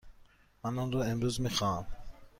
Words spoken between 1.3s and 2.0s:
می خواهم.